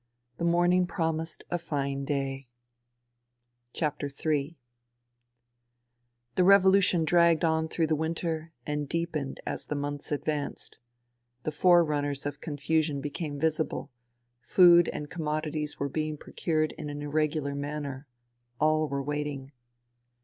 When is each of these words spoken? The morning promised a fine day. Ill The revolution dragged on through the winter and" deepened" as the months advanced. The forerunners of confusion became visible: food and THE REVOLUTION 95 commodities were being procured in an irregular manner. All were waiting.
The 0.37 0.45
morning 0.45 0.87
promised 0.87 1.43
a 1.51 1.59
fine 1.59 2.05
day. 2.05 2.47
Ill 3.79 3.91
The 4.01 4.55
revolution 6.43 7.05
dragged 7.05 7.45
on 7.45 7.67
through 7.67 7.85
the 7.85 7.95
winter 7.95 8.51
and" 8.65 8.89
deepened" 8.89 9.39
as 9.45 9.67
the 9.67 9.75
months 9.75 10.11
advanced. 10.11 10.79
The 11.43 11.51
forerunners 11.51 12.25
of 12.25 12.41
confusion 12.41 12.99
became 12.99 13.37
visible: 13.39 13.91
food 14.41 14.87
and 14.91 15.03
THE 15.05 15.09
REVOLUTION 15.09 15.09
95 15.11 15.15
commodities 15.45 15.77
were 15.79 15.87
being 15.89 16.17
procured 16.17 16.71
in 16.79 16.89
an 16.89 17.03
irregular 17.03 17.53
manner. 17.53 18.07
All 18.59 18.87
were 18.87 19.03
waiting. 19.03 19.51